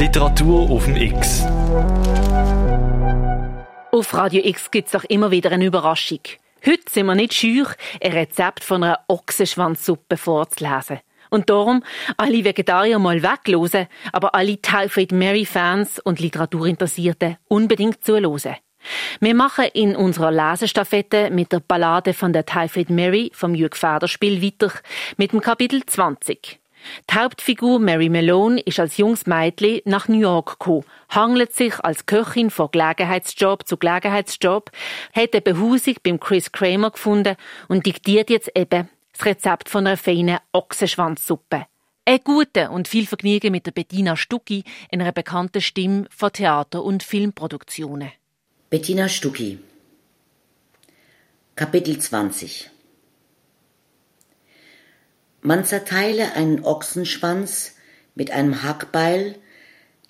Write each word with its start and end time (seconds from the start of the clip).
Literatur 0.00 0.70
auf 0.70 0.86
dem 0.86 0.96
X. 0.96 1.44
Auf 3.92 4.14
Radio 4.14 4.40
X 4.42 4.70
gibt 4.70 4.88
es 4.88 4.94
auch 4.94 5.04
immer 5.04 5.30
wieder 5.30 5.52
eine 5.52 5.66
Überraschung. 5.66 6.20
Heute 6.64 6.90
sind 6.90 7.04
wir 7.04 7.14
nicht 7.14 7.34
scheu, 7.34 7.64
ein 8.02 8.12
Rezept 8.12 8.64
von 8.64 8.82
einer 8.82 9.00
Ochsenschwanzsuppe 9.08 10.16
vorzulesen. 10.16 11.00
Und 11.28 11.50
darum 11.50 11.84
alle 12.16 12.42
Vegetarier 12.42 12.98
mal 12.98 13.22
weglosen, 13.22 13.88
aber 14.10 14.34
alle 14.34 14.62
Typhoid 14.62 15.12
Mary 15.12 15.44
Fans 15.44 15.98
und 15.98 16.18
Literaturinteressierte 16.18 17.36
unbedingt 17.48 18.02
zuhören. 18.02 18.56
Wir 19.20 19.34
machen 19.34 19.66
in 19.74 19.94
unserer 19.94 20.30
Lesestaffette 20.30 21.28
mit 21.30 21.52
der 21.52 21.60
Ballade 21.60 22.14
von 22.14 22.32
der 22.32 22.46
Typhoid 22.46 22.88
Mary 22.88 23.30
vom 23.34 23.54
Jürg 23.54 23.76
Federspiel 23.76 24.42
weiter 24.42 24.72
mit 25.18 25.32
dem 25.32 25.42
Kapitel 25.42 25.84
20. 25.84 26.59
Die 27.10 27.14
Hauptfigur 27.14 27.78
Mary 27.78 28.08
Malone 28.08 28.60
ist 28.60 28.80
als 28.80 28.96
junges 28.96 29.26
Mädchen 29.26 29.80
nach 29.84 30.08
New 30.08 30.20
York 30.20 30.58
gekommen, 30.58 30.84
hangelt 31.08 31.54
sich 31.54 31.78
als 31.80 32.06
Köchin 32.06 32.50
von 32.50 32.70
Gelegenheitsjob 32.70 33.66
zu 33.66 33.76
Gelegenheitsjob, 33.76 34.70
hat 35.12 35.32
eine 35.32 35.40
Behausung 35.40 35.96
beim 36.02 36.20
Chris 36.20 36.52
Kramer 36.52 36.90
gefunden 36.90 37.36
und 37.68 37.86
diktiert 37.86 38.30
jetzt 38.30 38.50
eben 38.54 38.88
das 39.12 39.26
Rezept 39.26 39.68
von 39.68 39.86
einer 39.86 39.96
feinen 39.96 40.38
Ochsenschwanzsuppe. 40.52 41.66
Ein 42.04 42.20
gute 42.24 42.70
und 42.70 42.88
viel 42.88 43.06
Vergnügen 43.06 43.52
mit 43.52 43.66
der 43.66 43.72
Bettina 43.72 44.16
Stucki, 44.16 44.64
einer 44.90 45.12
bekannten 45.12 45.60
Stimme 45.60 46.06
von 46.10 46.32
Theater- 46.32 46.82
und 46.82 47.02
Filmproduktionen. 47.02 48.10
Bettina 48.70 49.08
Stucki 49.08 49.58
Kapitel 51.54 51.98
20 51.98 52.70
man 55.42 55.64
zerteile 55.64 56.34
einen 56.34 56.64
Ochsenschwanz 56.64 57.72
mit 58.14 58.30
einem 58.30 58.62
Hackbeil, 58.62 59.36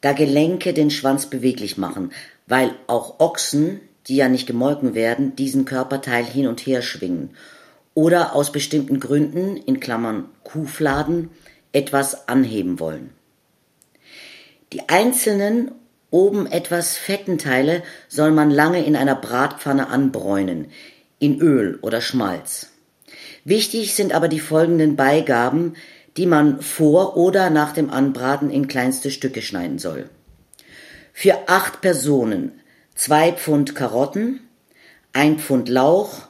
da 0.01 0.13
Gelenke 0.13 0.73
den 0.73 0.91
Schwanz 0.91 1.27
beweglich 1.27 1.77
machen, 1.77 2.13
weil 2.47 2.75
auch 2.87 3.21
Ochsen, 3.21 3.81
die 4.09 4.17
ja 4.17 4.29
nicht 4.29 4.47
gemolken 4.47 4.95
werden, 4.95 5.37
diesen 5.37 5.65
Körperteil 5.65 6.25
hin 6.25 6.47
und 6.47 6.61
her 6.61 6.83
schwingen 6.83 7.31
oder 7.95 8.35
aus 8.35 8.53
bestimmten 8.53 9.01
Gründen, 9.01 9.57
in 9.57 9.81
Klammern 9.81 10.29
Kuhfladen, 10.45 11.31
etwas 11.73 12.29
anheben 12.29 12.81
wollen. 12.81 13.11
Die 14.73 14.89
einzelnen, 14.89 15.73
oben 16.11 16.47
etwas 16.47 16.97
fetten 16.97 17.39
Teile 17.39 17.83
soll 18.09 18.31
man 18.31 18.51
lange 18.51 18.85
in 18.85 18.97
einer 18.97 19.17
Bratpfanne 19.17 19.89
anbräunen, 19.89 20.71
in 21.19 21.41
Öl 21.41 21.79
oder 21.83 22.01
Schmalz. 22.01 22.71
Wichtig 23.45 23.95
sind 23.95 24.13
aber 24.13 24.29
die 24.29 24.41
folgenden 24.41 24.97
Beigaben, 24.97 25.75
die 26.17 26.27
man 26.27 26.61
vor 26.61 27.17
oder 27.17 27.51
nach 27.51 27.73
dem 27.73 27.91
Anbraten 27.91 28.51
in 28.51 28.69
kleinste 28.69 29.11
Stücke 29.11 29.43
schneiden 29.43 29.79
soll. 29.79 30.09
Für 31.13 31.49
acht 31.49 31.81
Personen 31.81 32.53
zwei 32.95 33.33
Pfund 33.33 33.75
Karotten, 33.75 34.41
ein 35.13 35.39
Pfund 35.39 35.69
Lauch, 35.69 36.29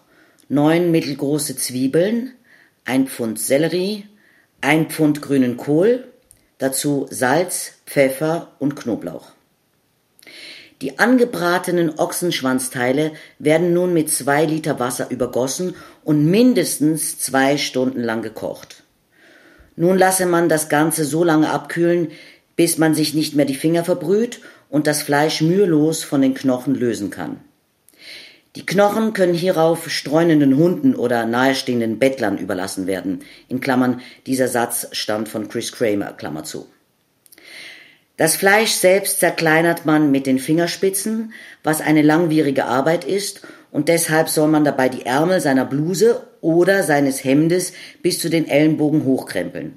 neun 0.49 0.91
mittelgroße 0.91 1.57
Zwiebeln, 1.57 2.33
ein 2.85 3.07
Pfund 3.07 3.39
Sellerie, 3.41 4.07
ein 4.61 4.89
Pfund 4.91 5.23
grünen 5.23 5.57
Kohl, 5.57 6.05
dazu 6.59 7.07
Salz, 7.11 7.73
Pfeffer 7.87 8.53
und 8.59 8.77
Knoblauch. 8.77 9.33
Die 10.83 10.99
angebratenen 10.99 11.99
Ochsenschwanzteile 11.99 13.13
werden 13.39 13.75
nun 13.75 13.93
mit 13.93 14.11
zwei 14.11 14.47
Liter 14.47 14.81
Wasser 14.81 15.11
übergossen 15.11 15.75
und 16.05 16.25
mindestens 16.25 17.19
zwei 17.19 17.59
Stunden 17.59 18.03
lang 18.03 18.23
gekocht. 18.23 18.83
Nun 19.77 19.99
lasse 19.99 20.25
man 20.25 20.49
das 20.49 20.71
Ganze 20.71 21.05
so 21.05 21.23
lange 21.23 21.51
abkühlen, 21.51 22.09
bis 22.57 22.79
man 22.79 22.95
sich 22.95 23.13
nicht 23.13 23.35
mehr 23.35 23.45
die 23.45 23.55
Finger 23.55 23.85
verbrüht 23.85 24.41
und 24.71 24.87
das 24.87 25.03
Fleisch 25.03 25.43
mühelos 25.43 26.03
von 26.03 26.23
den 26.23 26.35
Knochen 26.35 26.75
lösen 26.75 27.11
kann. 27.11 27.41
Die 28.57 28.67
Knochen 28.67 29.13
können 29.13 29.35
hierauf 29.35 29.91
streunenden 29.91 30.57
Hunden 30.57 30.97
oder 30.97 31.25
nahestehenden 31.25 31.99
Bettlern 31.99 32.39
überlassen 32.39 32.87
werden. 32.87 33.21
In 33.49 33.61
Klammern, 33.61 34.01
dieser 34.27 34.49
Satz 34.49 34.89
stammt 34.93 35.29
von 35.29 35.49
Chris 35.49 35.73
Kramer, 35.73 36.13
Klammer 36.13 36.43
zu. 36.43 36.67
Das 38.21 38.37
Fleisch 38.37 38.73
selbst 38.73 39.19
zerkleinert 39.21 39.87
man 39.87 40.11
mit 40.11 40.27
den 40.27 40.39
Fingerspitzen, 40.39 41.33
was 41.65 41.81
eine 41.81 42.03
langwierige 42.03 42.67
Arbeit 42.67 43.07
ist, 43.07 43.41
und 43.71 43.89
deshalb 43.89 44.29
soll 44.29 44.49
man 44.49 44.63
dabei 44.63 44.91
die 44.91 45.07
Ärmel 45.07 45.41
seiner 45.41 45.65
Bluse 45.65 46.21
oder 46.43 46.83
seines 46.83 47.25
Hemdes 47.25 47.73
bis 48.03 48.19
zu 48.19 48.29
den 48.29 48.47
Ellenbogen 48.47 49.07
hochkrempeln. 49.07 49.73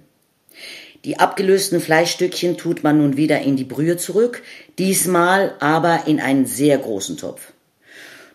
Die 1.06 1.20
abgelösten 1.20 1.80
Fleischstückchen 1.80 2.58
tut 2.58 2.84
man 2.84 2.98
nun 2.98 3.16
wieder 3.16 3.40
in 3.40 3.56
die 3.56 3.64
Brühe 3.64 3.96
zurück, 3.96 4.44
diesmal 4.78 5.56
aber 5.62 6.02
in 6.08 6.20
einen 6.20 6.46
sehr 6.46 6.78
großen 6.78 7.16
Topf. 7.16 7.53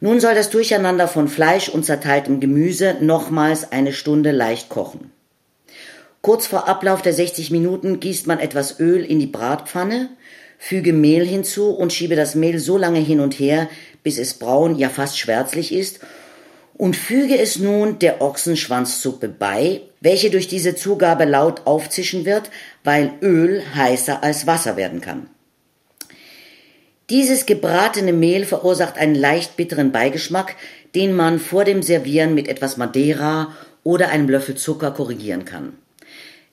Nun 0.01 0.21
soll 0.21 0.35
das 0.35 0.49
Durcheinander 0.49 1.07
von 1.07 1.29
Fleisch 1.29 1.69
und 1.69 1.85
zerteiltem 1.85 2.41
Gemüse 2.41 2.97
nochmals 3.03 3.73
eine 3.73 3.93
Stunde 3.93 4.31
leicht 4.31 4.71
kochen. 4.71 5.13
Kurz 6.29 6.47
vor 6.47 6.69
Ablauf 6.69 7.01
der 7.01 7.15
60 7.15 7.51
Minuten 7.53 8.01
gießt 8.01 8.27
man 8.27 8.39
etwas 8.39 8.79
Öl 8.81 9.03
in 9.03 9.19
die 9.19 9.27
Bratpfanne, 9.27 10.11
füge 10.59 10.93
Mehl 10.93 11.25
hinzu 11.25 11.71
und 11.71 11.91
schiebe 11.91 12.17
das 12.17 12.35
Mehl 12.35 12.59
so 12.59 12.77
lange 12.77 12.99
hin 12.99 13.21
und 13.21 13.39
her, 13.39 13.67
bis 14.03 14.19
es 14.19 14.35
braun, 14.35 14.77
ja 14.77 14.91
fast 14.91 15.19
schwärzlich 15.19 15.73
ist, 15.73 16.01
und 16.75 16.97
füge 16.97 17.39
es 17.39 17.59
nun 17.59 17.99
der 17.99 18.21
Ochsenschwanzsuppe 18.21 19.29
bei, 19.31 19.81
welche 20.03 20.29
durch 20.29 20.49
diese 20.49 20.75
Zugabe 20.75 21.25
laut 21.25 21.63
aufzischen 21.65 22.27
wird, 22.27 22.51
weil 22.85 23.13
Öl 23.23 23.63
heißer 23.75 24.23
als 24.23 24.47
Wasser 24.47 24.77
werden 24.77 25.01
kann. 25.01 25.31
Dieses 27.09 27.47
gebratene 27.47 28.13
Mehl 28.13 28.45
verursacht 28.45 28.99
einen 28.99 29.15
leicht 29.15 29.57
bitteren 29.57 29.93
Beigeschmack, 29.93 30.57
den 30.95 31.17
man 31.17 31.39
vor 31.39 31.65
dem 31.65 31.83
Servieren 31.83 32.35
mit 32.35 32.49
etwas 32.49 32.77
Madeira 32.77 33.55
oder 33.83 34.11
einem 34.11 34.29
Löffel 34.29 34.57
Zucker 34.57 34.91
korrigieren 34.91 35.47
kann. 35.47 35.73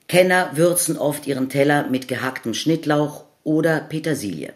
Kenner 0.07 0.51
würzen 0.53 0.97
oft 0.97 1.25
ihren 1.25 1.49
Teller 1.49 1.87
mit 1.87 2.07
gehacktem 2.07 2.53
Schnittlauch 2.53 3.23
oder 3.43 3.79
Petersilie. 3.79 4.53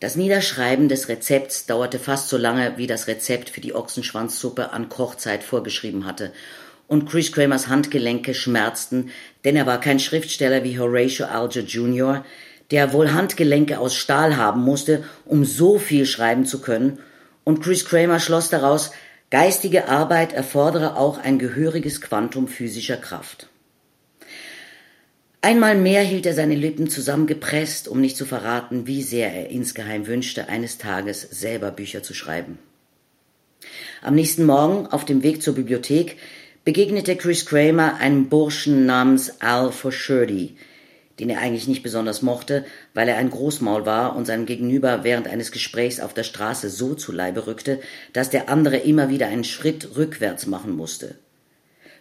Das 0.00 0.16
Niederschreiben 0.16 0.88
des 0.88 1.08
Rezepts 1.08 1.66
dauerte 1.66 1.98
fast 1.98 2.28
so 2.30 2.38
lange, 2.38 2.78
wie 2.78 2.86
das 2.86 3.06
Rezept 3.06 3.50
für 3.50 3.60
die 3.60 3.74
Ochsenschwanzsuppe 3.74 4.72
an 4.72 4.88
Kochzeit 4.88 5.44
vorgeschrieben 5.44 6.06
hatte, 6.06 6.32
und 6.88 7.08
Chris 7.08 7.30
Kramers 7.30 7.68
Handgelenke 7.68 8.34
schmerzten, 8.34 9.10
denn 9.44 9.54
er 9.54 9.66
war 9.66 9.78
kein 9.78 10.00
Schriftsteller 10.00 10.64
wie 10.64 10.78
Horatio 10.78 11.26
Alger 11.26 11.60
Jr., 11.60 12.24
der 12.72 12.92
wohl 12.92 13.12
Handgelenke 13.12 13.78
aus 13.78 13.94
Stahl 13.94 14.36
haben 14.36 14.62
musste, 14.62 15.04
um 15.24 15.44
so 15.44 15.78
viel 15.78 16.06
schreiben 16.06 16.46
zu 16.46 16.60
können, 16.60 16.98
und 17.44 17.62
Chris 17.62 17.84
Kramer 17.84 18.18
schloss 18.18 18.48
daraus, 18.48 18.90
geistige 19.30 19.88
Arbeit 19.88 20.32
erfordere 20.32 20.96
auch 20.96 21.18
ein 21.18 21.38
gehöriges 21.38 22.00
Quantum 22.00 22.48
physischer 22.48 22.96
Kraft. 22.96 23.49
Einmal 25.42 25.74
mehr 25.74 26.02
hielt 26.02 26.26
er 26.26 26.34
seine 26.34 26.54
Lippen 26.54 26.90
zusammengepresst, 26.90 27.88
um 27.88 28.00
nicht 28.00 28.16
zu 28.16 28.26
verraten, 28.26 28.86
wie 28.86 29.02
sehr 29.02 29.32
er 29.32 29.48
insgeheim 29.48 30.06
wünschte, 30.06 30.50
eines 30.50 30.76
Tages 30.76 31.22
selber 31.22 31.70
Bücher 31.70 32.02
zu 32.02 32.12
schreiben. 32.12 32.58
Am 34.02 34.14
nächsten 34.14 34.44
Morgen, 34.44 34.86
auf 34.86 35.06
dem 35.06 35.22
Weg 35.22 35.42
zur 35.42 35.54
Bibliothek, 35.54 36.18
begegnete 36.64 37.16
Chris 37.16 37.46
Kramer 37.46 37.96
einem 37.96 38.28
Burschen 38.28 38.84
namens 38.84 39.40
Al 39.40 39.72
Foshurdy, 39.72 40.56
den 41.18 41.30
er 41.30 41.40
eigentlich 41.40 41.68
nicht 41.68 41.82
besonders 41.82 42.20
mochte, 42.20 42.66
weil 42.92 43.08
er 43.08 43.16
ein 43.16 43.30
Großmaul 43.30 43.86
war 43.86 44.16
und 44.16 44.26
seinem 44.26 44.44
Gegenüber 44.44 45.04
während 45.04 45.26
eines 45.26 45.52
Gesprächs 45.52 46.00
auf 46.00 46.12
der 46.12 46.24
Straße 46.24 46.68
so 46.68 46.94
zu 46.94 47.12
Leibe 47.12 47.46
rückte, 47.46 47.80
dass 48.12 48.28
der 48.28 48.50
andere 48.50 48.76
immer 48.76 49.08
wieder 49.08 49.28
einen 49.28 49.44
Schritt 49.44 49.96
rückwärts 49.96 50.46
machen 50.46 50.76
musste. 50.76 51.16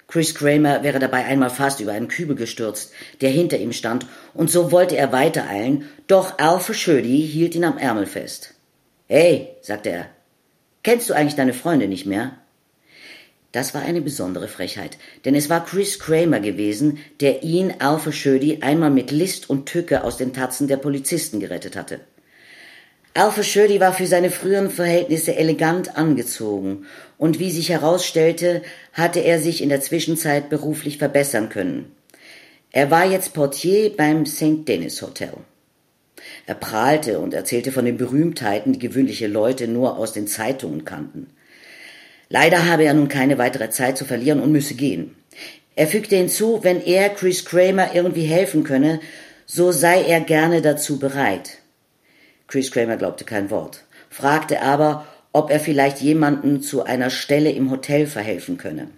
Chris 0.09 0.33
Kramer 0.33 0.81
wäre 0.81 0.97
dabei 0.97 1.25
einmal 1.25 1.51
fast 1.51 1.79
über 1.79 1.91
einen 1.91 2.07
Kübel 2.07 2.35
gestürzt, 2.35 2.91
der 3.21 3.29
hinter 3.29 3.57
ihm 3.57 3.71
stand, 3.71 4.07
und 4.33 4.49
so 4.49 4.71
wollte 4.71 4.97
er 4.97 5.11
weitereilen, 5.11 5.87
doch 6.07 6.39
Al 6.39 6.59
Verschödi 6.59 7.21
hielt 7.21 7.53
ihn 7.53 7.63
am 7.63 7.77
Ärmel 7.77 8.07
fest. 8.07 8.55
Hey, 9.07 9.49
sagte 9.61 9.89
er, 9.89 10.07
kennst 10.81 11.09
du 11.09 11.13
eigentlich 11.13 11.35
deine 11.35 11.53
Freunde 11.53 11.87
nicht 11.87 12.07
mehr? 12.07 12.33
Das 13.51 13.73
war 13.73 13.81
eine 13.83 14.01
besondere 14.01 14.47
Frechheit, 14.47 14.97
denn 15.25 15.35
es 15.35 15.49
war 15.49 15.63
Chris 15.63 15.99
Kramer 15.99 16.39
gewesen, 16.39 16.99
der 17.19 17.43
ihn, 17.43 17.75
Al 17.79 17.99
Verschödi, 17.99 18.59
einmal 18.61 18.91
mit 18.91 19.11
List 19.11 19.49
und 19.49 19.67
Tücke 19.67 20.03
aus 20.03 20.17
den 20.17 20.33
Tatzen 20.33 20.67
der 20.67 20.77
Polizisten 20.77 21.39
gerettet 21.39 21.75
hatte. 21.75 21.99
Alpha 23.15 23.41
Shirley 23.43 23.79
war 23.79 23.93
für 23.93 24.05
seine 24.05 24.29
früheren 24.29 24.69
Verhältnisse 24.69 25.35
elegant 25.35 25.97
angezogen, 25.97 26.85
und 27.17 27.39
wie 27.39 27.51
sich 27.51 27.69
herausstellte, 27.69 28.61
hatte 28.93 29.19
er 29.19 29.39
sich 29.39 29.61
in 29.61 29.69
der 29.69 29.81
Zwischenzeit 29.81 30.49
beruflich 30.49 30.97
verbessern 30.99 31.49
können. 31.49 31.91
Er 32.71 32.91
war 32.91 33.05
jetzt 33.05 33.33
Portier 33.33 33.95
beim 33.97 34.25
St. 34.25 34.67
Denis 34.67 35.01
Hotel. 35.01 35.33
Er 36.45 36.55
prahlte 36.55 37.19
und 37.19 37.33
erzählte 37.33 37.71
von 37.71 37.85
den 37.85 37.97
Berühmtheiten, 37.97 38.73
die 38.73 38.79
gewöhnliche 38.79 39.27
Leute 39.27 39.67
nur 39.67 39.97
aus 39.97 40.13
den 40.13 40.27
Zeitungen 40.27 40.85
kannten. 40.85 41.27
Leider 42.29 42.67
habe 42.67 42.83
er 42.83 42.93
nun 42.93 43.07
keine 43.07 43.39
weitere 43.39 43.71
Zeit 43.71 43.97
zu 43.97 44.05
verlieren 44.05 44.39
und 44.39 44.51
müsse 44.51 44.75
gehen. 44.75 45.15
Er 45.75 45.87
fügte 45.87 46.15
hinzu, 46.15 46.59
wenn 46.63 46.83
er 46.83 47.09
Chris 47.09 47.45
Kramer 47.45 47.95
irgendwie 47.95 48.25
helfen 48.25 48.63
könne, 48.63 48.99
so 49.45 49.71
sei 49.71 50.03
er 50.03 50.19
gerne 50.21 50.61
dazu 50.61 50.99
bereit. 50.99 51.58
Chris 52.49 52.71
Kramer 52.71 52.97
glaubte 52.97 53.25
kein 53.25 53.51
Wort, 53.51 53.83
fragte 54.09 54.61
aber, 54.61 55.05
ob 55.31 55.51
er 55.51 55.59
vielleicht 55.59 56.01
jemanden 56.01 56.61
zu 56.61 56.83
einer 56.83 57.11
Stelle 57.11 57.51
im 57.51 57.69
Hotel 57.69 58.07
verhelfen 58.07 58.57
könne. 58.57 58.89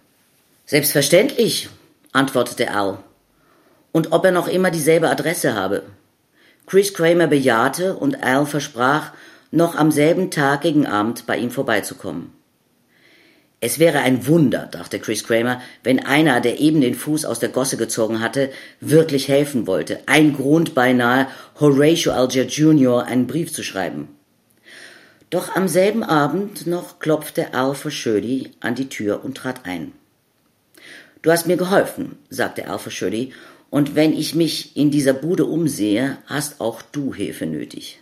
Selbstverständlich, 0.66 1.70
antwortete 2.14 2.72
Al. 2.72 3.00
Und 3.92 4.14
ob 4.14 4.24
er 4.24 4.32
noch 4.32 4.48
immer 4.48 4.72
dieselbe 4.72 5.10
Adresse 5.10 5.54
habe. 5.54 5.84
Chris 6.66 6.94
Kramer 6.94 7.28
bejahte 7.28 7.98
und 7.98 8.24
Al 8.24 8.46
versprach, 8.46 9.12
noch 9.52 9.76
am 9.76 9.92
selben 9.92 10.32
Tag 10.32 10.62
gegen 10.62 10.88
Abend 10.88 11.28
bei 11.28 11.38
ihm 11.38 11.52
vorbeizukommen. 11.52 12.32
Es 13.64 13.78
wäre 13.78 14.00
ein 14.00 14.26
Wunder, 14.26 14.68
dachte 14.72 14.98
Chris 14.98 15.24
Kramer, 15.24 15.62
wenn 15.84 16.04
einer, 16.04 16.42
der 16.42 16.60
eben 16.60 16.82
den 16.82 16.96
Fuß 16.96 17.26
aus 17.26 17.38
der 17.38 17.50
Gosse 17.50 17.78
gezogen 17.78 18.20
hatte, 18.20 18.50
wirklich 18.80 19.28
helfen 19.28 19.68
wollte. 19.68 20.00
Ein 20.08 20.34
Grund 20.34 20.74
beinahe, 20.74 21.28
Horatio 21.60 22.12
Alger 22.12 22.46
Jr. 22.46 23.06
einen 23.06 23.28
Brief 23.28 23.54
zu 23.54 23.62
schreiben. 23.62 24.08
Doch 25.30 25.56
am 25.56 25.68
selben 25.68 26.04
Abend 26.04 26.66
noch 26.66 26.98
klopfte 26.98 27.54
Al 27.54 27.76
Verschödi 27.76 28.50
an 28.62 28.74
die 28.74 28.90
Tür 28.90 29.24
und 29.24 29.38
trat 29.38 29.64
ein. 29.64 29.92
Du 31.22 31.32
hast 31.32 31.46
mir 31.46 31.56
geholfen, 31.56 32.18
sagte 32.30 32.68
Al 32.68 32.80
Verschödi, 32.80 33.32
und 33.70 33.96
wenn 33.96 34.12
ich 34.12 34.34
mich 34.34 34.76
in 34.76 34.90
dieser 34.90 35.14
Bude 35.14 35.46
umsehe, 35.46 36.18
hast 36.26 36.60
auch 36.62 36.82
du 36.82 37.14
Hilfe 37.14 37.46
nötig. 37.46 38.00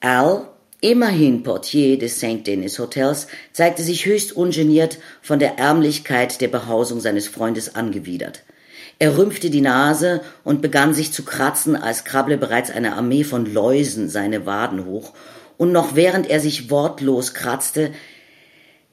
Al, 0.00 0.48
immerhin 0.80 1.42
Portier 1.42 1.98
des 1.98 2.18
St. 2.18 2.46
Denis 2.46 2.78
Hotels, 2.78 3.26
zeigte 3.52 3.82
sich 3.82 4.06
höchst 4.06 4.32
ungeniert 4.32 4.98
von 5.22 5.38
der 5.38 5.58
Ärmlichkeit 5.58 6.40
der 6.40 6.48
Behausung 6.48 7.00
seines 7.00 7.26
Freundes 7.26 7.74
angewidert. 7.74 8.44
Er 9.00 9.16
rümpfte 9.16 9.50
die 9.50 9.60
Nase 9.60 10.22
und 10.44 10.62
begann 10.62 10.92
sich 10.92 11.12
zu 11.12 11.24
kratzen, 11.24 11.76
als 11.76 12.04
krabble 12.04 12.36
bereits 12.36 12.70
eine 12.70 12.94
Armee 12.94 13.24
von 13.24 13.52
Läusen 13.52 14.08
seine 14.08 14.44
Waden 14.44 14.86
hoch 14.86 15.14
und 15.56 15.72
noch 15.72 15.94
während 15.94 16.28
er 16.30 16.40
sich 16.40 16.70
wortlos 16.70 17.34
kratzte, 17.34 17.92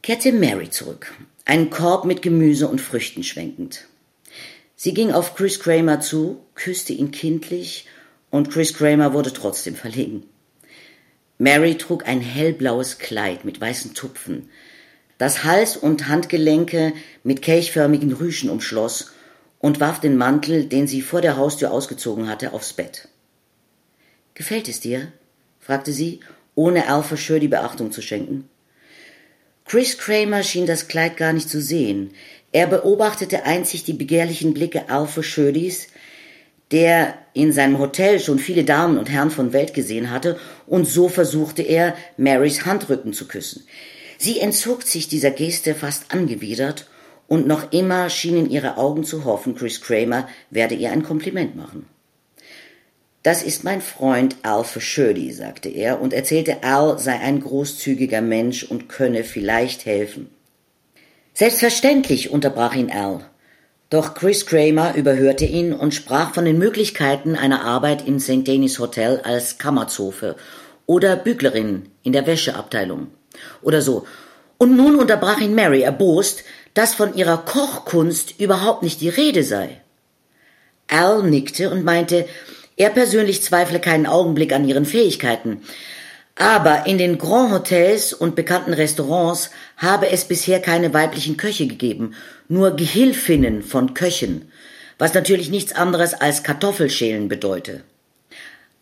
kehrte 0.02 0.32
Mary 0.34 0.70
zurück, 0.70 1.14
einen 1.46 1.70
Korb 1.70 2.06
mit 2.06 2.22
Gemüse 2.22 2.68
und 2.68 2.82
Früchten 2.82 3.24
schwenkend. 3.24 3.88
Sie 4.76 4.94
ging 4.94 5.12
auf 5.12 5.36
Chris 5.36 5.60
Kramer 5.60 6.02
zu, 6.02 6.42
küsste 6.54 6.94
ihn 6.94 7.12
kindlich, 7.12 7.88
und 8.30 8.52
Chris 8.52 8.74
Kramer 8.74 9.14
wurde 9.14 9.32
trotzdem 9.32 9.76
verlegen. 9.76 10.24
Mary 11.38 11.78
trug 11.78 12.08
ein 12.08 12.22
hellblaues 12.22 12.98
Kleid 12.98 13.44
mit 13.44 13.60
weißen 13.60 13.94
Tupfen, 13.94 14.50
das 15.18 15.44
Hals 15.44 15.78
und 15.78 16.08
Handgelenke 16.08 16.94
mit 17.24 17.42
kelchförmigen 17.42 18.12
Rüschen 18.14 18.50
umschloss 18.50 19.12
und 19.60 19.80
warf 19.80 20.00
den 20.00 20.18
Mantel, 20.18 20.66
den 20.66 20.88
sie 20.88 21.02
vor 21.02 21.22
der 21.22 21.38
Haustür 21.38 21.72
ausgezogen 21.72 22.28
hatte, 22.30 22.54
aufs 22.54 22.74
Bett. 22.74 23.08
Gefällt 24.34 24.68
es 24.68 24.80
dir? 24.80 25.12
fragte 25.60 25.92
sie 25.94 26.20
ohne 26.54 26.88
Alpha 26.88 27.18
Schur 27.18 27.40
die 27.40 27.48
Beachtung 27.48 27.92
zu 27.92 28.02
schenken. 28.02 28.50
Chris 29.66 29.98
Kramer 29.98 30.44
schien 30.44 30.66
das 30.66 30.88
Kleid 30.88 31.18
gar 31.18 31.34
nicht 31.34 31.50
zu 31.50 31.62
sehen. 31.62 32.14
Er 32.52 32.68
beobachtete 32.68 33.44
einzig 33.44 33.84
die 33.84 33.94
begehrlichen 33.94 34.54
Blicke 34.54 34.90
Alpha 34.90 35.24
Schödis, 35.24 35.88
der 36.72 37.18
in 37.36 37.52
seinem 37.52 37.78
Hotel 37.78 38.20
schon 38.20 38.40
viele 38.40 38.64
Damen 38.64 38.98
und 38.98 39.10
Herren 39.10 39.30
von 39.30 39.54
Welt 39.54 39.74
gesehen 39.74 40.10
hatte, 40.10 40.40
und 40.66 40.88
so 40.88 41.10
versuchte 41.10 41.62
er, 41.62 41.94
Marys 42.18 42.66
Handrücken 42.66 43.14
zu 43.14 43.28
küssen. 43.28 43.68
Sie 44.18 44.40
entzog 44.40 44.84
sich 44.84 45.10
dieser 45.10 45.32
Geste 45.32 45.76
fast 45.76 46.14
angewidert, 46.14 46.90
und 47.28 47.48
noch 47.48 47.72
immer 47.72 48.10
schienen 48.10 48.50
ihre 48.50 48.78
Augen 48.78 49.04
zu 49.04 49.26
hoffen, 49.26 49.56
Chris 49.56 49.82
Kramer 49.82 50.30
werde 50.50 50.76
ihr 50.76 50.92
ein 50.92 51.04
Kompliment 51.04 51.56
machen. 51.56 51.88
Das 53.24 53.42
ist 53.42 53.64
mein 53.64 53.82
Freund 53.82 54.38
Al 54.44 54.64
Verschödi, 54.64 55.32
sagte 55.34 55.68
er 55.68 56.00
und 56.00 56.14
erzählte, 56.14 56.64
Al 56.64 57.00
sei 57.00 57.20
ein 57.20 57.42
großzügiger 57.42 58.22
Mensch 58.22 58.64
und 58.64 58.88
könne 58.88 59.24
vielleicht 59.24 59.86
helfen. 59.86 60.30
Selbstverständlich, 61.34 62.30
unterbrach 62.30 62.76
ihn 62.76 62.92
Al. 62.92 63.26
Doch 63.96 64.14
Chris 64.14 64.46
Kramer 64.46 64.94
überhörte 64.96 65.46
ihn 65.46 65.72
und 65.72 65.94
sprach 65.94 66.34
von 66.34 66.44
den 66.44 66.58
Möglichkeiten 66.58 67.38
einer 67.38 67.64
Arbeit 67.64 68.06
im 68.06 68.20
St. 68.20 68.46
Denis 68.46 68.78
Hotel 68.78 69.22
als 69.24 69.58
Kammerzofe 69.58 70.36
oder 70.86 71.16
Büglerin 71.16 71.84
in 72.04 72.12
der 72.12 72.28
Wäscheabteilung 72.28 73.08
oder 73.62 73.82
so. 73.82 74.06
Und 74.58 74.76
nun 74.76 74.98
unterbrach 74.98 75.40
ihn 75.40 75.56
Mary 75.56 75.84
erbost, 75.84 76.44
dass 76.74 76.94
von 76.94 77.16
ihrer 77.16 77.38
Kochkunst 77.38 78.38
überhaupt 78.38 78.84
nicht 78.84 79.00
die 79.00 79.08
Rede 79.08 79.46
sei. 79.46 79.80
Al 80.90 81.24
nickte 81.24 81.70
und 81.70 81.86
meinte, 81.86 82.28
er 82.76 82.90
persönlich 82.90 83.44
zweifle 83.44 83.80
keinen 83.80 84.08
Augenblick 84.08 84.52
an 84.52 84.68
ihren 84.68 84.86
Fähigkeiten. 84.86 85.62
Aber 86.36 86.86
in 86.86 86.98
den 86.98 87.18
Grand 87.18 87.54
Hotels 87.54 88.12
und 88.12 88.36
bekannten 88.36 88.74
Restaurants 88.74 89.52
habe 89.78 90.10
es 90.10 90.26
bisher 90.26 90.60
keine 90.60 90.94
weiblichen 90.94 91.38
Köche 91.38 91.66
gegeben, 91.66 92.14
nur 92.50 92.76
Gehilfinnen 92.76 93.64
von 93.64 93.94
Köchen, 93.94 94.52
was 94.98 95.14
natürlich 95.14 95.50
nichts 95.50 95.74
anderes 95.74 96.14
als 96.14 96.44
Kartoffelschälen 96.44 97.30
bedeute. 97.30 97.84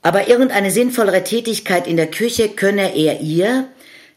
Aber 0.02 0.28
irgendeine 0.28 0.72
sinnvollere 0.72 1.24
Tätigkeit 1.24 1.88
in 1.88 1.96
der 1.96 2.10
Küche 2.10 2.50
könne 2.50 2.96
er 2.96 3.22
ihr, 3.22 3.68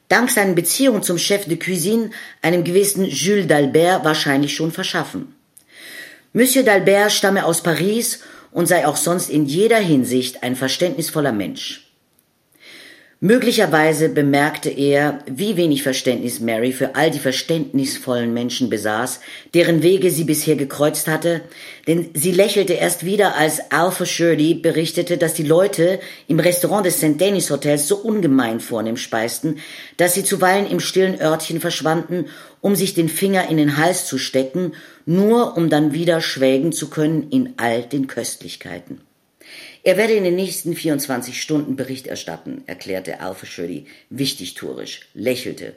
dank 0.09 0.31
seinen 0.31 0.55
Beziehungen 0.55 1.03
zum 1.03 1.19
Chef 1.19 1.44
de 1.44 1.59
Cuisine, 1.59 2.11
einem 2.41 2.65
gewissen 2.65 3.05
Jules 3.05 3.47
d'Albert, 3.47 4.03
wahrscheinlich 4.03 4.55
schon 4.55 4.73
verschaffen. 4.73 5.35
Monsieur 6.33 6.65
d'Albert 6.65 7.11
stamme 7.11 7.44
aus 7.44 7.62
Paris 7.62 8.21
und 8.50 8.67
sei 8.67 8.87
auch 8.87 8.97
sonst 8.97 9.29
in 9.29 9.44
jeder 9.44 9.79
Hinsicht 9.79 10.43
ein 10.43 10.56
verständnisvoller 10.56 11.33
Mensch. 11.33 11.86
Möglicherweise 13.21 14.11
bemerkte 14.11 14.69
er, 14.69 15.21
wie 15.25 15.57
wenig 15.57 15.83
Verständnis 15.83 16.41
Mary 16.41 16.73
für 16.73 16.97
all 16.97 17.11
die 17.11 17.19
verständnisvollen 17.19 18.35
Menschen 18.35 18.69
besaß, 18.69 19.21
deren 19.55 19.83
Wege 19.83 20.11
sie 20.11 20.25
bisher 20.25 20.55
gekreuzt 20.55 21.09
hatte, 21.09 21.41
denn 21.87 22.11
sie 22.13 22.33
lächelte 22.33 22.75
erst 22.75 23.07
wieder, 23.07 23.35
als 23.35 23.73
Alpha 23.73 24.05
Shirley 24.05 24.53
berichtete, 24.53 25.17
dass 25.17 25.33
die 25.33 25.45
Leute 25.45 25.99
im 26.29 26.39
Restaurant 26.41 26.85
des 26.85 26.99
St. 26.99 27.19
Denis 27.19 27.51
Hotels 27.51 27.89
so 27.89 27.97
ungemein 27.97 28.61
vornehm 28.61 28.99
speisten, 28.99 29.61
dass 29.97 30.12
sie 30.12 30.23
zuweilen 30.23 30.67
im 30.67 30.81
stillen 30.81 31.19
Örtchen 31.19 31.59
verschwanden, 31.59 32.27
um 32.61 32.77
sich 32.77 32.93
den 32.93 33.09
Finger 33.09 33.49
in 33.49 33.57
den 33.57 33.79
Hals 33.79 34.05
zu 34.05 34.19
stecken, 34.19 34.73
nur 35.07 35.57
um 35.57 35.71
dann 35.71 35.95
wieder 35.95 36.21
schwelgen 36.21 36.71
zu 36.71 36.91
können 36.91 37.31
in 37.31 37.55
all 37.57 37.83
den 37.83 38.09
Köstlichkeiten. 38.09 39.01
Er 39.82 39.97
werde 39.97 40.14
in 40.14 40.25
den 40.25 40.37
nächsten 40.37 40.75
24 40.75 41.40
Stunden 41.40 41.76
Bericht 41.76 42.07
erstatten, 42.07 42.62
erklärte 42.66 43.21
Alpha 43.21 43.47
Shirley, 43.47 43.87
wichtigtuerisch, 44.11 45.09
lächelte. 45.14 45.75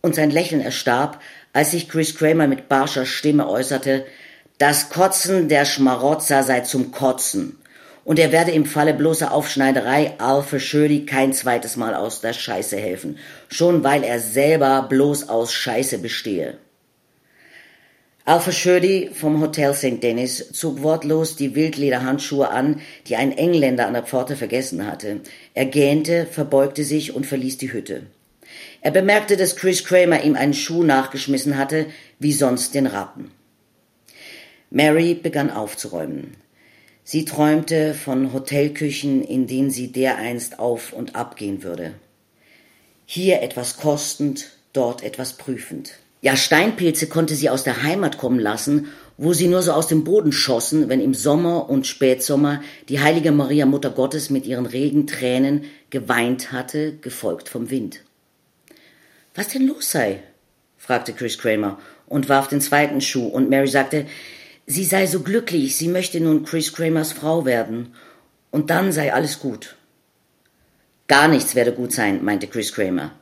Und 0.00 0.14
sein 0.14 0.30
Lächeln 0.30 0.60
erstarb, 0.60 1.20
als 1.52 1.70
sich 1.70 1.88
Chris 1.88 2.16
Kramer 2.16 2.46
mit 2.46 2.68
barscher 2.68 3.06
Stimme 3.06 3.48
äußerte, 3.48 4.04
das 4.58 4.88
Kotzen 4.88 5.48
der 5.48 5.64
Schmarotzer 5.64 6.42
sei 6.42 6.60
zum 6.60 6.92
Kotzen. 6.92 7.58
Und 8.04 8.18
er 8.18 8.32
werde 8.32 8.50
im 8.50 8.66
Falle 8.66 8.94
bloßer 8.94 9.32
Aufschneiderei 9.32 10.14
Alpha 10.18 10.58
Shirley 10.58 11.06
kein 11.06 11.32
zweites 11.32 11.76
Mal 11.76 11.94
aus 11.94 12.20
der 12.20 12.34
Scheiße 12.34 12.76
helfen, 12.76 13.18
schon 13.48 13.82
weil 13.82 14.04
er 14.04 14.20
selber 14.20 14.86
bloß 14.88 15.28
aus 15.28 15.52
Scheiße 15.52 15.98
bestehe. 15.98 16.58
Alpha 18.26 18.52
Shirley 18.52 19.10
vom 19.12 19.42
Hotel 19.42 19.74
St. 19.74 20.02
Denis 20.02 20.50
zog 20.52 20.82
wortlos 20.82 21.36
die 21.36 21.54
Wildlederhandschuhe 21.54 22.48
an, 22.48 22.80
die 23.06 23.16
ein 23.16 23.32
Engländer 23.32 23.86
an 23.86 23.92
der 23.92 24.02
Pforte 24.02 24.34
vergessen 24.34 24.86
hatte. 24.86 25.20
Er 25.52 25.66
gähnte, 25.66 26.24
verbeugte 26.24 26.84
sich 26.84 27.14
und 27.14 27.26
verließ 27.26 27.58
die 27.58 27.70
Hütte. 27.70 28.06
Er 28.80 28.92
bemerkte, 28.92 29.36
dass 29.36 29.56
Chris 29.56 29.84
Kramer 29.84 30.24
ihm 30.24 30.36
einen 30.36 30.54
Schuh 30.54 30.82
nachgeschmissen 30.84 31.58
hatte, 31.58 31.84
wie 32.18 32.32
sonst 32.32 32.74
den 32.74 32.86
Rappen. 32.86 33.30
Mary 34.70 35.12
begann 35.12 35.50
aufzuräumen. 35.50 36.34
Sie 37.02 37.26
träumte 37.26 37.92
von 37.92 38.32
Hotelküchen, 38.32 39.22
in 39.22 39.46
denen 39.46 39.70
sie 39.70 39.92
dereinst 39.92 40.58
auf 40.58 40.94
und 40.94 41.14
ab 41.14 41.36
gehen 41.36 41.62
würde. 41.62 41.92
Hier 43.04 43.42
etwas 43.42 43.76
kostend, 43.76 44.52
dort 44.72 45.02
etwas 45.02 45.34
prüfend. 45.34 45.98
Ja, 46.24 46.36
Steinpilze 46.36 47.06
konnte 47.06 47.34
sie 47.34 47.50
aus 47.50 47.64
der 47.64 47.82
Heimat 47.82 48.16
kommen 48.16 48.38
lassen, 48.38 48.88
wo 49.18 49.34
sie 49.34 49.46
nur 49.46 49.60
so 49.60 49.72
aus 49.72 49.88
dem 49.88 50.04
Boden 50.04 50.32
schossen, 50.32 50.88
wenn 50.88 51.02
im 51.02 51.12
Sommer 51.12 51.68
und 51.68 51.86
Spätsommer 51.86 52.62
die 52.88 53.00
heilige 53.00 53.30
Maria 53.30 53.66
Mutter 53.66 53.90
Gottes 53.90 54.30
mit 54.30 54.46
ihren 54.46 54.64
regen 54.64 55.06
Tränen 55.06 55.66
geweint 55.90 56.50
hatte, 56.50 56.96
gefolgt 56.96 57.50
vom 57.50 57.68
Wind. 57.68 58.00
Was 59.34 59.48
denn 59.48 59.66
los 59.66 59.90
sei? 59.90 60.22
fragte 60.78 61.12
Chris 61.12 61.36
Kramer 61.36 61.78
und 62.06 62.30
warf 62.30 62.48
den 62.48 62.62
zweiten 62.62 63.02
Schuh, 63.02 63.26
und 63.26 63.50
Mary 63.50 63.68
sagte, 63.68 64.06
sie 64.66 64.86
sei 64.86 65.06
so 65.06 65.20
glücklich, 65.20 65.76
sie 65.76 65.88
möchte 65.88 66.20
nun 66.20 66.46
Chris 66.46 66.72
Kramers 66.72 67.12
Frau 67.12 67.44
werden, 67.44 67.94
und 68.50 68.70
dann 68.70 68.92
sei 68.92 69.12
alles 69.12 69.40
gut. 69.40 69.76
Gar 71.06 71.28
nichts 71.28 71.54
werde 71.54 71.74
gut 71.74 71.92
sein, 71.92 72.24
meinte 72.24 72.46
Chris 72.46 72.72
Kramer. 72.72 73.12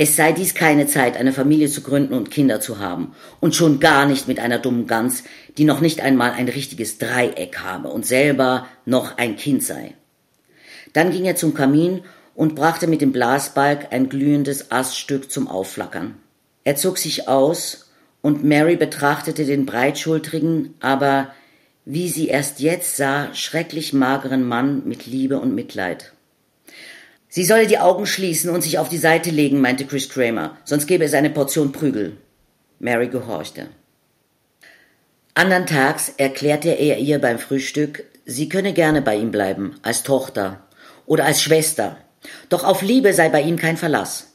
Es 0.00 0.14
sei 0.14 0.30
dies 0.30 0.54
keine 0.54 0.86
Zeit, 0.86 1.16
eine 1.16 1.32
Familie 1.32 1.68
zu 1.68 1.82
gründen 1.82 2.14
und 2.14 2.30
Kinder 2.30 2.60
zu 2.60 2.78
haben. 2.78 3.16
Und 3.40 3.56
schon 3.56 3.80
gar 3.80 4.06
nicht 4.06 4.28
mit 4.28 4.38
einer 4.38 4.60
dummen 4.60 4.86
Gans, 4.86 5.24
die 5.58 5.64
noch 5.64 5.80
nicht 5.80 6.00
einmal 6.00 6.30
ein 6.30 6.48
richtiges 6.48 6.98
Dreieck 6.98 7.58
habe 7.58 7.88
und 7.88 8.06
selber 8.06 8.68
noch 8.86 9.18
ein 9.18 9.34
Kind 9.34 9.64
sei. 9.64 9.94
Dann 10.92 11.10
ging 11.10 11.24
er 11.24 11.34
zum 11.34 11.52
Kamin 11.52 12.02
und 12.36 12.54
brachte 12.54 12.86
mit 12.86 13.00
dem 13.00 13.10
Blasbalg 13.10 13.88
ein 13.92 14.08
glühendes 14.08 14.70
Aststück 14.70 15.32
zum 15.32 15.48
Aufflackern. 15.48 16.14
Er 16.62 16.76
zog 16.76 16.96
sich 16.96 17.26
aus 17.26 17.90
und 18.22 18.44
Mary 18.44 18.76
betrachtete 18.76 19.46
den 19.46 19.66
breitschultrigen, 19.66 20.74
aber 20.78 21.34
wie 21.84 22.08
sie 22.08 22.28
erst 22.28 22.60
jetzt 22.60 22.96
sah, 22.96 23.34
schrecklich 23.34 23.92
mageren 23.92 24.46
Mann 24.46 24.86
mit 24.86 25.06
Liebe 25.06 25.40
und 25.40 25.56
Mitleid. 25.56 26.12
Sie 27.28 27.44
solle 27.44 27.66
die 27.66 27.78
Augen 27.78 28.06
schließen 28.06 28.50
und 28.50 28.62
sich 28.62 28.78
auf 28.78 28.88
die 28.88 28.98
Seite 28.98 29.30
legen, 29.30 29.60
meinte 29.60 29.84
Chris 29.84 30.08
Kramer, 30.08 30.56
sonst 30.64 30.86
gäbe 30.86 31.04
es 31.04 31.12
eine 31.12 31.30
Portion 31.30 31.72
Prügel. 31.72 32.16
Mary 32.78 33.08
gehorchte. 33.08 33.68
Andern 35.34 35.66
Tags 35.66 36.12
erklärte 36.16 36.70
er 36.70 36.98
ihr 36.98 37.20
beim 37.20 37.38
Frühstück, 37.38 38.04
sie 38.24 38.48
könne 38.48 38.72
gerne 38.72 39.02
bei 39.02 39.16
ihm 39.16 39.30
bleiben, 39.30 39.78
als 39.82 40.02
Tochter 40.02 40.66
oder 41.06 41.26
als 41.26 41.42
Schwester, 41.42 41.98
doch 42.48 42.64
auf 42.64 42.82
Liebe 42.82 43.12
sei 43.12 43.28
bei 43.28 43.42
ihm 43.42 43.56
kein 43.56 43.76
Verlass. 43.76 44.32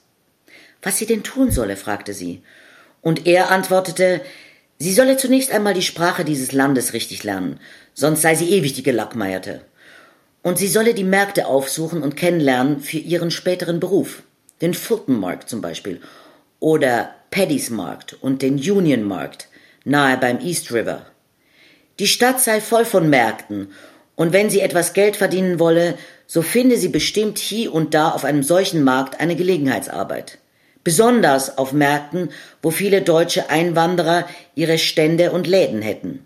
Was 0.81 0.97
sie 0.97 1.05
denn 1.05 1.23
tun 1.23 1.51
solle, 1.51 1.77
fragte 1.77 2.13
sie. 2.13 2.43
Und 3.01 3.25
er 3.25 3.49
antwortete, 3.49 4.21
sie 4.77 4.93
solle 4.93 5.17
zunächst 5.17 5.51
einmal 5.51 5.73
die 5.73 5.81
Sprache 5.81 6.25
dieses 6.25 6.51
Landes 6.51 6.93
richtig 6.93 7.23
lernen, 7.23 7.59
sonst 7.93 8.21
sei 8.21 8.35
sie 8.35 8.51
ewig 8.51 8.73
die 8.73 8.83
Gelackmeierte 8.83 9.61
und 10.43 10.59
sie 10.59 10.67
solle 10.67 10.93
die 10.93 11.03
Märkte 11.03 11.47
aufsuchen 11.47 12.03
und 12.03 12.15
kennenlernen 12.15 12.79
für 12.79 12.99
ihren 12.99 13.31
späteren 13.31 13.79
Beruf, 13.79 14.21
den 14.61 14.75
Fulton 14.75 15.19
Markt 15.19 15.49
zum 15.49 15.61
Beispiel 15.61 15.99
oder 16.59 17.15
Paddy's 17.31 17.69
Markt 17.71 18.13
und 18.21 18.41
den 18.41 18.55
Union 18.55 19.03
Markt 19.03 19.49
nahe 19.83 20.17
beim 20.17 20.39
East 20.39 20.71
River. 20.71 21.05
Die 21.99 22.07
Stadt 22.07 22.39
sei 22.39 22.61
voll 22.61 22.85
von 22.85 23.09
Märkten 23.09 23.71
und 24.15 24.31
wenn 24.33 24.49
sie 24.49 24.61
etwas 24.61 24.93
Geld 24.93 25.15
verdienen 25.15 25.59
wolle, 25.59 25.97
so 26.27 26.41
finde 26.41 26.77
sie 26.77 26.89
bestimmt 26.89 27.39
hier 27.39 27.73
und 27.73 27.93
da 27.93 28.11
auf 28.11 28.23
einem 28.23 28.43
solchen 28.43 28.83
Markt 28.83 29.19
eine 29.19 29.35
Gelegenheitsarbeit. 29.35 30.37
Besonders 30.83 31.57
auf 31.57 31.73
Märkten, 31.73 32.29
wo 32.61 32.69
viele 32.69 33.01
deutsche 33.01 33.49
Einwanderer 33.49 34.27
ihre 34.55 34.77
Stände 34.77 35.31
und 35.31 35.47
Läden 35.47 35.81
hätten. 35.81 36.25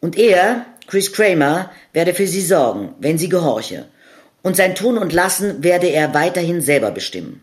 Und 0.00 0.16
er, 0.16 0.66
Chris 0.86 1.12
Kramer 1.12 1.70
werde 1.92 2.14
für 2.14 2.26
sie 2.26 2.42
sorgen, 2.42 2.94
wenn 3.00 3.18
sie 3.18 3.28
gehorche, 3.28 3.86
und 4.42 4.56
sein 4.56 4.74
Tun 4.74 4.98
und 4.98 5.12
Lassen 5.12 5.64
werde 5.64 5.88
er 5.88 6.14
weiterhin 6.14 6.60
selber 6.60 6.90
bestimmen. 6.90 7.42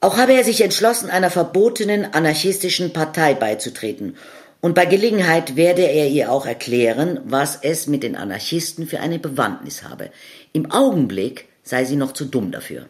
Auch 0.00 0.18
habe 0.18 0.34
er 0.34 0.44
sich 0.44 0.60
entschlossen, 0.60 1.08
einer 1.08 1.30
verbotenen 1.30 2.12
anarchistischen 2.12 2.92
Partei 2.92 3.34
beizutreten, 3.34 4.16
und 4.60 4.74
bei 4.74 4.86
Gelegenheit 4.86 5.56
werde 5.56 5.82
er 5.82 6.08
ihr 6.08 6.32
auch 6.32 6.46
erklären, 6.46 7.20
was 7.24 7.58
es 7.60 7.86
mit 7.86 8.02
den 8.02 8.16
Anarchisten 8.16 8.86
für 8.86 9.00
eine 9.00 9.18
Bewandtnis 9.18 9.82
habe. 9.82 10.10
Im 10.52 10.70
Augenblick 10.70 11.48
sei 11.62 11.84
sie 11.84 11.96
noch 11.96 12.12
zu 12.12 12.24
dumm 12.24 12.50
dafür. 12.50 12.86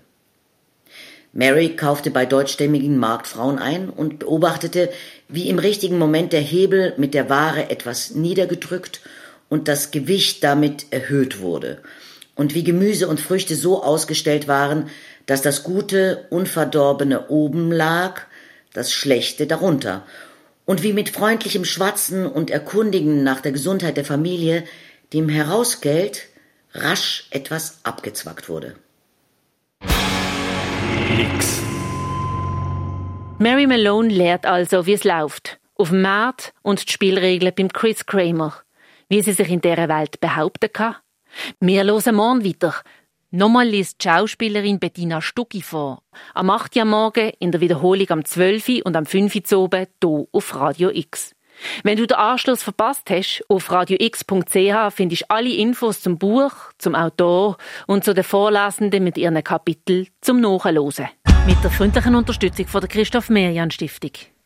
Mary 1.33 1.75
kaufte 1.75 2.13
bei 2.13 2.27
deutschstämmigen 2.27 2.97
Marktfrauen 2.97 3.59
ein 3.59 3.91
und 3.91 4.21
beobachtete, 4.21 4.89
wie 5.29 5.49
im 5.49 5.59
richtigen 5.59 5.99
Moment 5.99 6.33
der 6.33 6.41
Hebel 6.41 6.95
mit 6.97 7.15
der 7.15 7.29
Ware 7.29 7.71
etwas 7.71 8.11
niedergedrückt 8.11 9.01
und 9.49 9.69
das 9.69 9.91
Gewicht 9.91 10.43
damit 10.45 10.87
erhöht 10.91 11.41
wurde, 11.41 11.83
und 12.35 12.55
wie 12.55 12.65
Gemüse 12.65 13.09
und 13.09 13.21
Früchte 13.21 13.55
so 13.55 13.83
ausgestellt 13.83 14.49
waren, 14.49 14.91
dass 15.27 15.43
das 15.43 15.63
Gute, 15.63 16.27
Unverdorbene 16.31 17.29
oben 17.29 17.71
lag, 17.71 18.23
das 18.73 18.93
Schlechte 18.93 19.47
darunter, 19.47 20.05
und 20.67 20.83
wie 20.83 20.93
mit 20.93 21.11
freundlichem 21.11 21.65
Schwatzen 21.65 22.27
und 22.27 22.51
Erkundigen 22.51 23.23
nach 23.23 23.41
der 23.41 23.53
Gesundheit 23.53 23.97
der 23.97 24.05
Familie 24.05 24.65
dem 25.13 25.29
Herausgeld 25.29 26.23
rasch 26.73 27.27
etwas 27.31 27.79
abgezwackt 27.85 28.49
wurde. 28.49 28.75
X. 31.39 31.64
Mary 33.39 33.67
Malone 33.67 34.09
lehrt 34.09 34.47
also, 34.47 34.87
wie 34.87 34.93
es 34.93 35.03
läuft. 35.03 35.59
Auf 35.75 35.89
dem 35.89 36.03
Markt 36.03 36.55
und 36.63 36.87
die 36.87 36.93
Spielregeln 36.93 37.53
beim 37.57 37.69
Chris 37.69 38.07
Kramer. 38.07 38.55
Wie 39.09 39.23
sie 39.23 39.33
sich 39.33 39.49
in 39.49 39.61
dieser 39.61 39.89
Welt 39.89 40.21
behaupten 40.21 40.73
kann. 40.73 40.97
Wir 41.59 41.85
hören 41.85 42.15
morgen 42.15 42.45
weiter. 42.45 42.75
Nochmal 43.33 43.67
liest 43.67 44.05
die 44.05 44.09
Schauspielerin 44.09 44.79
Bettina 44.79 45.21
Stucki 45.21 45.63
vor. 45.63 46.03
Am 46.33 46.49
8. 46.49 46.77
Uhr 46.77 46.85
morgen, 46.85 47.33
in 47.41 47.51
der 47.51 47.61
Wiederholung 47.61 48.09
am 48.11 48.25
12. 48.25 48.83
und 48.85 48.97
am 48.97 49.05
5. 49.05 49.35
Uhr 49.51 49.59
oben, 49.59 49.87
hier 50.01 50.27
auf 50.31 50.55
Radio 50.55 50.91
X. 50.91 51.35
Wenn 51.83 51.99
du 51.99 52.07
den 52.07 52.17
Anschluss 52.17 52.63
verpasst 52.63 53.11
hast, 53.11 53.45
auf 53.49 53.71
radiox.ch 53.71 54.95
findest 54.95 55.23
du 55.23 55.31
alle 55.31 55.53
Infos 55.53 56.01
zum 56.01 56.19
Buch, 56.19 56.53
zum 56.79 56.95
Autor 56.95 57.57
und 57.89 58.05
zu 58.05 58.15
den 58.15 58.25
Vorlesenden 58.25 59.03
mit 59.03 59.19
ihren 59.19 59.43
Kapiteln 59.43 60.07
zum 60.21 60.41
Nachhören. 60.41 61.09
Mit 61.47 61.63
der 61.63 61.71
freundlichen 61.71 62.15
Unterstützung 62.15 62.67
von 62.67 62.81
der 62.81 62.89
Christoph 62.89 63.29
Merian 63.29 63.71
Stiftung. 63.71 64.13